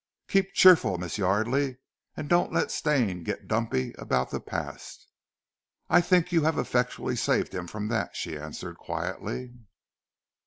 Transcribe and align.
"Keep 0.27 0.53
cheerful, 0.55 0.97
Miss 0.97 1.19
Yardely, 1.19 1.77
and 2.17 2.27
don't 2.27 2.51
let 2.51 2.71
Stane 2.71 3.23
get 3.23 3.47
dumpy 3.47 3.93
about 3.99 4.31
the 4.31 4.39
past." 4.39 5.05
"I 5.91 6.01
think 6.01 6.31
you 6.31 6.41
have 6.41 6.57
effectually 6.57 7.15
saved 7.15 7.53
him 7.53 7.67
from 7.67 7.87
that," 7.89 8.15
she 8.15 8.35
answered 8.35 8.77
quietly. 8.79 9.53